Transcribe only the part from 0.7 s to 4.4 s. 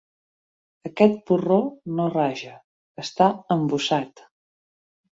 Aquest porró no raja; està embussat.